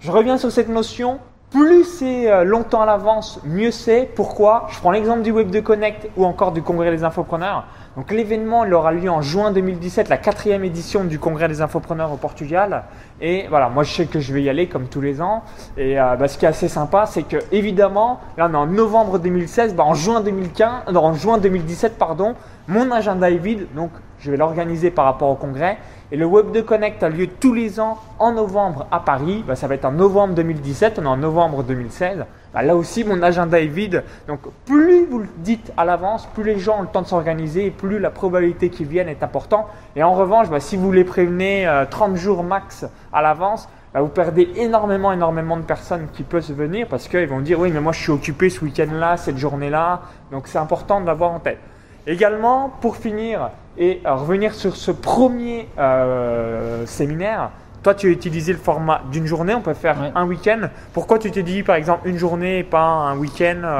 Je 0.00 0.10
reviens 0.10 0.38
sur 0.38 0.50
cette 0.50 0.68
notion. 0.68 1.18
Plus 1.52 1.84
c'est 1.84 2.30
euh, 2.30 2.44
longtemps 2.44 2.80
à 2.80 2.86
l'avance, 2.86 3.38
mieux 3.44 3.70
c'est. 3.70 4.08
Pourquoi? 4.14 4.68
Je 4.70 4.78
prends 4.78 4.90
l'exemple 4.90 5.20
du 5.20 5.32
Web 5.32 5.50
de 5.50 5.60
Connect 5.60 6.08
ou 6.16 6.24
encore 6.24 6.52
du 6.52 6.62
Congrès 6.62 6.90
des 6.90 7.04
infopreneurs. 7.04 7.66
Donc 7.94 8.10
l'événement, 8.10 8.64
il 8.64 8.72
aura 8.72 8.90
lieu 8.90 9.10
en 9.10 9.20
juin 9.20 9.52
2017, 9.52 10.08
la 10.08 10.16
quatrième 10.16 10.64
édition 10.64 11.04
du 11.04 11.18
Congrès 11.18 11.48
des 11.48 11.60
infopreneurs 11.60 12.10
au 12.10 12.16
Portugal. 12.16 12.84
Et 13.20 13.44
voilà, 13.50 13.68
moi 13.68 13.82
je 13.82 13.92
sais 13.92 14.06
que 14.06 14.18
je 14.18 14.32
vais 14.32 14.42
y 14.42 14.48
aller 14.48 14.66
comme 14.66 14.86
tous 14.86 15.02
les 15.02 15.20
ans. 15.20 15.42
Et 15.76 16.00
euh, 16.00 16.16
bah, 16.16 16.26
ce 16.26 16.38
qui 16.38 16.46
est 16.46 16.48
assez 16.48 16.68
sympa, 16.68 17.04
c'est 17.04 17.24
que 17.24 17.36
évidemment, 17.52 18.20
là 18.38 18.48
on 18.50 18.54
est 18.54 18.56
en 18.56 18.66
novembre 18.66 19.18
2016, 19.18 19.74
bah, 19.74 19.84
en 19.84 19.92
juin 19.92 20.22
2015, 20.22 20.90
non, 20.90 21.04
en 21.04 21.12
juin 21.12 21.36
2017, 21.36 21.98
pardon, 21.98 22.34
mon 22.68 22.90
agenda 22.90 23.30
est 23.30 23.36
vide, 23.36 23.66
donc 23.74 23.90
je 24.20 24.30
vais 24.30 24.36
l'organiser 24.36 24.90
par 24.90 25.04
rapport 25.04 25.28
au 25.28 25.34
congrès. 25.34 25.78
Et 26.12 26.16
le 26.16 26.26
Web 26.26 26.52
2 26.52 26.62
Connect 26.62 27.02
a 27.02 27.08
lieu 27.08 27.26
tous 27.26 27.54
les 27.54 27.80
ans 27.80 27.98
en 28.18 28.32
novembre 28.32 28.86
à 28.90 29.00
Paris. 29.00 29.42
Bah, 29.46 29.56
ça 29.56 29.66
va 29.66 29.74
être 29.74 29.84
en 29.84 29.92
novembre 29.92 30.34
2017, 30.34 30.98
on 31.00 31.04
est 31.04 31.08
en 31.08 31.16
novembre 31.16 31.64
2016. 31.64 32.24
Bah, 32.54 32.62
là 32.62 32.76
aussi, 32.76 33.02
mon 33.02 33.20
agenda 33.22 33.60
est 33.60 33.66
vide. 33.66 34.04
Donc, 34.28 34.40
plus 34.64 35.06
vous 35.06 35.20
le 35.20 35.28
dites 35.38 35.72
à 35.76 35.84
l'avance, 35.84 36.28
plus 36.34 36.44
les 36.44 36.58
gens 36.58 36.78
ont 36.78 36.82
le 36.82 36.88
temps 36.88 37.02
de 37.02 37.06
s'organiser 37.06 37.66
et 37.66 37.70
plus 37.70 37.98
la 37.98 38.10
probabilité 38.10 38.68
qu'ils 38.68 38.86
viennent 38.86 39.08
est 39.08 39.22
importante. 39.22 39.66
Et 39.96 40.02
en 40.02 40.12
revanche, 40.12 40.50
bah, 40.50 40.60
si 40.60 40.76
vous 40.76 40.92
les 40.92 41.04
prévenez 41.04 41.66
euh, 41.66 41.84
30 41.88 42.16
jours 42.16 42.44
max 42.44 42.86
à 43.12 43.22
l'avance, 43.22 43.68
vous 43.94 44.08
perdez 44.08 44.50
énormément, 44.56 45.12
énormément 45.12 45.56
de 45.56 45.62
personnes 45.62 46.06
qui 46.14 46.22
peuvent 46.22 46.50
venir 46.52 46.86
parce 46.88 47.08
qu'ils 47.08 47.28
vont 47.28 47.40
dire 47.40 47.60
oui, 47.60 47.70
mais 47.70 47.80
moi 47.80 47.92
je 47.92 48.00
suis 48.00 48.10
occupé 48.10 48.48
ce 48.48 48.64
week-end-là, 48.64 49.18
cette 49.18 49.36
journée-là. 49.36 50.02
Donc, 50.30 50.46
c'est 50.46 50.58
important 50.58 51.00
de 51.00 51.06
l'avoir 51.06 51.32
en 51.32 51.40
tête. 51.40 51.58
Également, 52.06 52.70
pour 52.80 52.96
finir 52.96 53.50
et 53.78 54.00
revenir 54.04 54.54
sur 54.54 54.76
ce 54.76 54.90
premier 54.90 55.68
euh, 55.78 56.84
séminaire, 56.84 57.50
toi, 57.82 57.94
tu 57.94 58.06
as 58.06 58.10
utilisé 58.10 58.52
le 58.52 58.58
format 58.58 59.00
d'une 59.10 59.26
journée, 59.26 59.54
on 59.54 59.60
peut 59.60 59.74
faire 59.74 60.00
Ouais. 60.00 60.12
un 60.14 60.24
week-end. 60.24 60.60
Pourquoi 60.92 61.18
tu 61.18 61.30
t'es 61.30 61.42
dit, 61.42 61.62
par 61.62 61.74
exemple, 61.76 62.08
une 62.08 62.16
journée 62.16 62.58
et 62.60 62.62
pas 62.62 62.80
un 62.82 63.16
week-end 63.16 63.56
euh, 63.64 63.78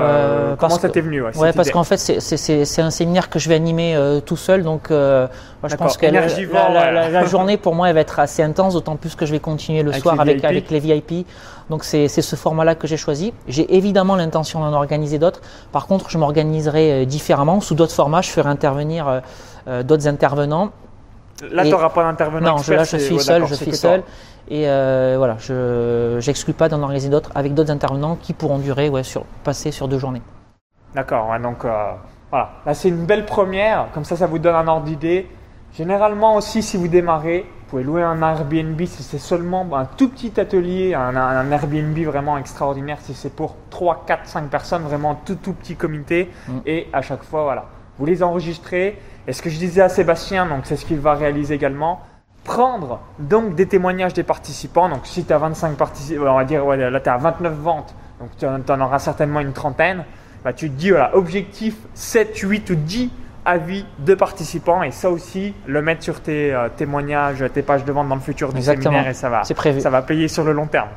Euh, 0.53 0.57
Comment 0.57 0.77
ça 0.79 0.89
t'est 0.89 1.01
venu 1.01 1.23
ouais, 1.23 1.53
parce 1.53 1.71
qu'en 1.71 1.85
fait, 1.85 1.97
c'est- 1.99 2.83
un 2.83 2.91
séminaire 2.91 3.31
que 3.31 3.39
je 3.39 3.49
vais 3.49 3.55
animer 3.55 3.95
euh, 3.95 4.21
tout 4.21 4.37
seul, 4.37 4.63
donc 4.65 4.91
euh, 4.91 5.27
moi, 5.63 5.69
je 5.69 5.77
pense 5.77 5.97
que 5.97 6.03
la, 6.07 6.09
énergivore, 6.11 6.71
la- 6.73 6.91
la- 6.91 7.03
ouais. 7.05 7.11
la 7.11 7.25
journée 7.27 7.57
pour 7.57 7.75
moi 7.75 7.89
elle 7.89 7.95
va 7.95 8.01
être 8.01 8.19
assez 8.19 8.43
intense, 8.43 8.75
d'autant 8.75 8.97
plus 8.97 9.15
que 9.15 9.25
je 9.27 9.33
vais 9.33 9.39
continuer 9.41 9.83
le 9.83 9.91
Avec 9.91 10.03
soir 10.03 10.17
les 10.25 10.45
avec, 10.45 10.71
les 10.71 10.81
VIP. 10.81 11.27
Donc 11.71 11.85
c'est 11.85 12.09
ce 12.09 12.37
format-là 12.37 12.75
que 12.75 12.87
j'ai 12.87 12.97
choisi. 12.97 13.33
J'ai 13.47 13.77
évidemment 13.77 14.17
l'intention 14.17 14.61
d'en 14.61 14.73
organiser 14.73 15.19
d'autres. 15.19 15.41
Par 15.71 15.87
contre, 15.87 16.11
je 16.11 16.19
m'organiserai 16.19 17.07
différemment. 17.07 17.61
Sous 17.61 17.75
d'autres 17.75 17.95
formats, 17.95 18.21
je 18.21 18.31
ferai 18.31 18.49
intervenir 18.49 19.23
d'autres 19.85 20.09
intervenants. 20.09 20.71
Là, 21.51 21.65
tu 21.65 21.71
n'auras 21.71 21.91
pas 21.91 22.05
d'intervenant 22.05 22.57
Non, 22.57 22.59
je, 22.59 22.73
là 22.73 22.85
je 22.85 22.97
suis 22.97 23.19
seul, 23.19 23.47
je 23.47 23.55
suis 23.55 23.75
seul. 23.75 24.03
Et 24.49 24.69
euh, 24.69 25.15
voilà, 25.19 25.37
je 25.39 26.25
n'exclus 26.27 26.53
pas 26.53 26.69
d'en 26.69 26.83
organiser 26.83 27.09
d'autres 27.09 27.31
avec 27.35 27.55
d'autres 27.55 27.71
intervenants 27.71 28.17
qui 28.17 28.33
pourront 28.33 28.59
durer, 28.59 28.89
ouais, 28.89 29.03
sur, 29.03 29.25
passer 29.45 29.71
sur 29.71 29.89
deux 29.89 29.99
journées. 29.99 30.23
D'accord, 30.95 31.31
ouais, 31.31 31.41
donc 31.41 31.65
euh, 31.65 31.93
voilà. 32.31 32.51
Là, 32.67 32.75
c'est 32.75 32.89
une 32.89 33.07
belle 33.07 33.25
première. 33.25 33.89
Comme 33.95 34.05
ça, 34.05 34.17
ça 34.17 34.27
vous 34.27 34.39
donne 34.39 34.55
un 34.55 34.67
ordre 34.69 34.85
d'idée. 34.85 35.29
Généralement 35.75 36.37
aussi, 36.37 36.62
si 36.62 36.77
vous 36.77 36.89
démarrez, 36.89 37.47
vous 37.49 37.71
pouvez 37.71 37.83
louer 37.83 38.03
un 38.03 38.21
Airbnb 38.21 38.79
si 38.85 39.03
c'est 39.03 39.19
seulement 39.19 39.67
un 39.73 39.87
tout 39.87 40.11
petit 40.11 40.39
atelier, 40.39 40.93
un, 40.93 41.17
un 41.17 41.51
Airbnb 41.51 41.99
vraiment 42.01 42.37
extraordinaire 42.37 42.99
si 43.01 43.15
c'est 43.15 43.35
pour 43.35 43.57
3, 43.71 44.05
4, 44.07 44.27
5 44.27 44.51
personnes, 44.51 44.83
vraiment 44.83 45.15
tout 45.15 45.37
tout 45.37 45.55
petit 45.55 45.77
comité. 45.77 46.31
Mm. 46.47 46.59
Et 46.67 46.89
à 46.93 47.01
chaque 47.01 47.23
fois, 47.23 47.45
voilà, 47.45 47.65
vous 47.99 48.05
les 48.05 48.23
enregistrez. 48.23 48.99
Et 49.29 49.33
ce 49.33 49.43
que 49.43 49.50
je 49.50 49.59
disais 49.59 49.83
à 49.83 49.88
Sébastien, 49.88 50.47
donc 50.47 50.61
c'est 50.64 50.76
ce 50.76 50.85
qu'il 50.85 50.99
va 50.99 51.14
réaliser 51.14 51.55
également, 51.55 52.00
prendre 52.45 53.00
donc 53.19 53.55
des 53.55 53.67
témoignages 53.67 54.14
des 54.14 54.25
participants. 54.25 54.88
Donc 54.88 55.00
si 55.05 55.25
tu 55.25 55.33
as 55.33 55.38
25 55.38 55.76
participants, 55.76 56.23
on 56.26 56.37
va 56.37 56.45
dire, 56.45 56.67
ouais, 56.67 56.76
là 56.76 57.00
tu 57.00 57.09
as 57.09 57.17
29 57.17 57.52
ventes, 57.55 57.95
donc 58.21 58.31
tu 58.38 58.47
en, 58.47 58.61
en 58.69 58.81
auras 58.81 58.99
certainement 58.99 59.41
une 59.41 59.52
trentaine. 59.52 60.05
Bah, 60.45 60.52
tu 60.52 60.69
te 60.69 60.75
dis, 60.75 60.91
voilà, 60.91 61.14
objectif 61.17 61.76
7, 61.95 62.37
8 62.37 62.71
ou 62.71 62.75
10 62.75 63.11
avis 63.45 63.87
de 64.00 64.14
participants. 64.14 64.83
Et 64.83 64.91
ça 64.91 65.09
aussi, 65.09 65.55
le 65.67 65.83
mettre 65.83 66.02
sur 66.02 66.21
tes 66.21 66.52
euh, 66.52 66.69
témoignages, 66.76 67.45
tes 67.55 67.62
pages 67.62 67.85
de 67.85 67.93
vente 67.93 68.09
dans 68.09 68.17
le 68.17 68.21
futur 68.21 68.50
du 68.52 68.57
Exactement. 68.59 68.91
séminaire 68.91 69.09
et 69.09 69.14
ça 69.14 69.29
va, 69.29 69.45
C'est 69.45 69.55
prévu. 69.55 69.81
ça 69.81 69.91
va 69.91 70.02
payer 70.02 70.26
sur 70.26 70.43
le 70.43 70.52
long 70.52 70.67
terme. 70.67 70.88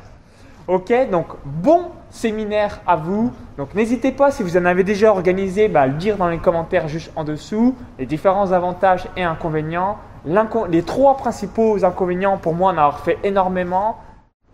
Ok, 0.67 0.91
donc 1.11 1.27
bon 1.45 1.91
séminaire 2.09 2.81
à 2.87 2.95
vous. 2.95 3.31
Donc 3.55 3.75
n'hésitez 3.75 4.11
pas, 4.11 4.31
si 4.31 4.41
vous 4.41 4.57
en 4.57 4.65
avez 4.65 4.83
déjà 4.83 5.11
organisé, 5.11 5.67
bah, 5.67 5.81
à 5.81 5.87
le 5.87 5.93
dire 5.93 6.17
dans 6.17 6.27
les 6.27 6.39
commentaires 6.39 6.87
juste 6.87 7.11
en 7.15 7.23
dessous, 7.23 7.75
les 7.99 8.07
différents 8.07 8.51
avantages 8.51 9.07
et 9.15 9.21
inconvénients. 9.21 9.97
Les 10.25 10.81
trois 10.81 11.17
principaux 11.17 11.85
inconvénients 11.85 12.37
pour 12.37 12.55
moi 12.55 12.71
en 12.71 12.77
avoir 12.77 13.01
fait 13.01 13.19
énormément 13.23 13.97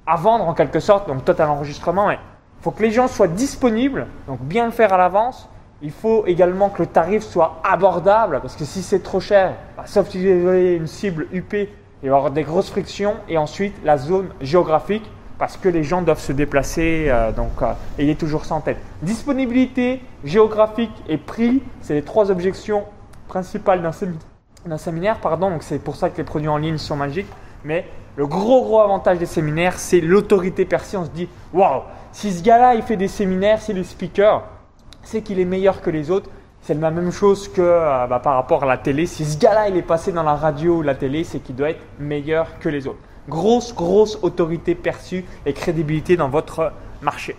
à 0.05 0.17
vendre 0.17 0.49
en 0.49 0.53
quelque 0.53 0.81
sorte, 0.81 1.07
donc 1.07 1.23
total 1.23 1.49
enregistrement, 1.49 2.07
mais 2.07 2.15
il 2.59 2.63
faut 2.63 2.71
que 2.71 2.83
les 2.83 2.91
gens 2.91 3.07
soient 3.07 3.29
disponibles, 3.29 4.07
donc 4.27 4.41
bien 4.41 4.65
le 4.65 4.71
faire 4.71 4.91
à 4.91 4.97
l'avance. 4.97 5.47
Il 5.81 5.91
faut 5.91 6.25
également 6.25 6.67
que 6.67 6.81
le 6.81 6.87
tarif 6.87 7.23
soit 7.23 7.61
abordable, 7.63 8.39
parce 8.41 8.57
que 8.57 8.65
si 8.65 8.83
c'est 8.83 9.01
trop 9.01 9.21
cher, 9.21 9.53
bah, 9.77 9.83
sauf 9.85 10.09
si 10.09 10.17
vous 10.19 10.47
avez 10.49 10.75
une 10.75 10.87
cible 10.87 11.27
UP, 11.31 11.53
il 11.53 11.67
va 12.01 12.05
y 12.05 12.07
avoir 12.09 12.31
des 12.31 12.43
grosses 12.43 12.69
frictions. 12.69 13.15
Et 13.29 13.37
ensuite, 13.37 13.75
la 13.85 13.97
zone 13.97 14.27
géographique, 14.41 15.09
parce 15.41 15.57
que 15.57 15.69
les 15.69 15.83
gens 15.83 16.03
doivent 16.03 16.19
se 16.19 16.33
déplacer, 16.33 17.05
euh, 17.07 17.31
donc 17.31 17.63
euh, 17.63 17.73
ayez 17.97 18.13
toujours 18.13 18.45
ça 18.45 18.53
en 18.53 18.61
tête. 18.61 18.77
Disponibilité, 19.01 19.99
géographique 20.23 20.91
et 21.09 21.17
prix, 21.17 21.63
c'est 21.81 21.95
les 21.95 22.03
trois 22.03 22.29
objections 22.29 22.83
principales 23.27 23.81
d'un 23.81 23.89
sémi- 23.89 24.19
d'un 24.67 24.77
séminaire. 24.77 25.17
Pardon, 25.19 25.49
donc 25.49 25.63
c'est 25.63 25.79
pour 25.79 25.95
ça 25.95 26.11
que 26.11 26.17
les 26.17 26.23
produits 26.23 26.47
en 26.47 26.57
ligne 26.57 26.77
sont 26.77 26.95
magiques. 26.95 27.25
Mais 27.63 27.87
le 28.17 28.27
gros 28.27 28.61
gros 28.61 28.81
avantage 28.81 29.17
des 29.17 29.25
séminaires, 29.25 29.79
c'est 29.79 29.99
l'autorité 29.99 30.63
perçue. 30.63 30.97
On 30.97 31.05
se 31.05 31.09
dit, 31.09 31.27
waouh, 31.53 31.81
si 32.11 32.31
ce 32.31 32.43
gars-là 32.43 32.75
il 32.75 32.83
fait 32.83 32.95
des 32.95 33.07
séminaires, 33.07 33.59
c'est 33.63 33.73
le 33.73 33.83
speaker, 33.83 34.43
c'est 35.01 35.23
qu'il 35.23 35.39
est 35.39 35.45
meilleur 35.45 35.81
que 35.81 35.89
les 35.89 36.11
autres. 36.11 36.29
C'est 36.61 36.75
la 36.75 36.91
même 36.91 37.11
chose 37.11 37.47
que 37.47 37.61
euh, 37.61 38.05
bah, 38.05 38.19
par 38.19 38.35
rapport 38.35 38.61
à 38.61 38.67
la 38.67 38.77
télé. 38.77 39.07
Si 39.07 39.25
ce 39.25 39.39
gars-là 39.39 39.69
il 39.69 39.75
est 39.77 39.81
passé 39.81 40.11
dans 40.11 40.21
la 40.21 40.35
radio 40.35 40.75
ou 40.75 40.81
la 40.83 40.93
télé, 40.93 41.23
c'est 41.23 41.39
qu'il 41.39 41.55
doit 41.55 41.71
être 41.71 41.81
meilleur 41.99 42.59
que 42.59 42.69
les 42.69 42.85
autres. 42.85 42.99
Grosse, 43.31 43.73
grosse 43.73 44.19
autorité 44.23 44.75
perçue 44.75 45.23
et 45.45 45.53
crédibilité 45.53 46.17
dans 46.17 46.27
votre 46.27 46.73
marché. 47.01 47.37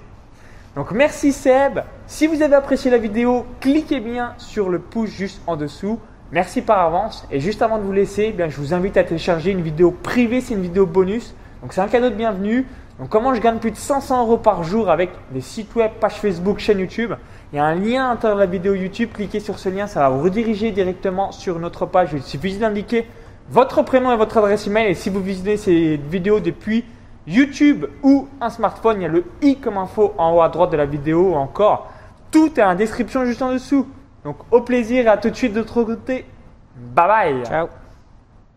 Donc 0.75 0.90
merci 0.90 1.32
Seb. 1.32 1.80
Si 2.06 2.26
vous 2.26 2.40
avez 2.40 2.54
apprécié 2.54 2.90
la 2.90 2.96
vidéo, 2.96 3.44
cliquez 3.61 4.00
bien 4.00 4.32
sur 4.38 4.70
le 4.70 4.78
pouce 4.78 5.11
juste 5.11 5.42
en 5.46 5.54
dessous. 5.54 5.99
Merci 6.30 6.62
par 6.62 6.78
avance. 6.78 7.28
Et 7.30 7.40
juste 7.40 7.61
avant 7.61 7.76
de 7.76 7.82
vous 7.82 7.92
laisser, 7.92 8.28
eh 8.30 8.32
bien, 8.32 8.49
je 8.49 8.56
vous 8.56 8.72
invite 8.72 8.96
à 8.96 9.04
télécharger 9.04 9.50
une 9.50 9.61
vidéo 9.61 9.90
privée, 9.90 10.40
c'est 10.40 10.54
une 10.54 10.62
vidéo 10.62 10.87
bonus. 10.87 11.34
Donc 11.61 11.75
c'est 11.75 11.82
un 11.82 11.88
cadeau 11.88 12.08
de 12.08 12.14
bienvenue. 12.14 12.66
Donc 12.99 13.11
comment 13.11 13.34
je 13.34 13.42
gagne 13.42 13.58
plus 13.58 13.72
de 13.72 13.76
500 13.76 14.22
euros 14.22 14.38
par 14.38 14.64
jour 14.64 14.88
avec 14.88 15.11
des 15.30 15.42
sites 15.42 15.75
web, 15.75 15.90
page 16.00 16.14
Facebook, 16.14 16.58
chaîne 16.58 16.78
YouTube? 16.78 17.12
Il 17.52 17.56
y 17.56 17.58
a 17.58 17.66
un 17.66 17.75
lien 17.75 18.06
à 18.06 18.14
l'intérieur 18.14 18.38
de 18.38 18.44
la 18.44 18.50
vidéo 18.50 18.72
YouTube. 18.72 19.11
Cliquez 19.12 19.40
sur 19.40 19.58
ce 19.58 19.68
lien, 19.68 19.87
ça 19.87 20.00
va 20.00 20.08
vous 20.08 20.22
rediriger 20.22 20.70
directement 20.70 21.32
sur 21.32 21.58
notre 21.58 21.84
page. 21.84 22.14
Il 22.14 22.22
suffit 22.22 22.56
d'indiquer 22.56 23.06
votre 23.50 23.82
prénom 23.82 24.12
et 24.12 24.16
votre 24.16 24.38
adresse 24.38 24.66
email. 24.66 24.90
Et 24.90 24.94
si 24.94 25.11
vous 25.11 25.20
visitez 25.20 25.56
ces 25.56 25.96
vidéos 25.96 26.40
depuis 26.40 26.84
YouTube 27.26 27.87
ou 28.02 28.28
un 28.40 28.50
smartphone, 28.50 29.00
il 29.00 29.02
y 29.02 29.06
a 29.06 29.08
le 29.08 29.25
i 29.42 29.56
comme 29.56 29.78
info 29.78 30.14
en 30.18 30.34
haut 30.34 30.42
à 30.42 30.49
droite 30.49 30.70
de 30.70 30.76
la 30.76 30.87
vidéo 30.87 31.32
ou 31.32 31.34
encore. 31.34 31.90
Tout 32.30 32.58
est 32.58 32.62
en 32.62 32.75
description 32.75 33.25
juste 33.25 33.42
en 33.42 33.52
dessous. 33.52 33.87
Donc 34.25 34.37
au 34.50 34.61
plaisir 34.61 35.04
et 35.04 35.08
à 35.08 35.16
tout 35.16 35.30
de 35.30 35.37
suite 35.37 35.52
de 35.52 35.58
l'autre 35.58 35.82
côté. 35.82 36.25
Bye 36.76 37.06
bye 37.06 37.44
Ciao 37.44 37.81